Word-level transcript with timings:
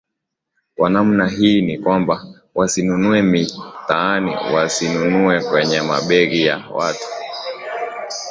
kwa 0.75 0.89
namna 0.89 1.27
hii 1.27 1.61
ni 1.61 1.77
kwamba 1.79 2.25
wasinunue 2.55 3.21
mitaani 3.21 4.35
wasinunue 4.53 5.41
kwenye 5.43 5.81
mabegi 5.81 6.45
ya 6.45 6.57
watu 6.71 7.05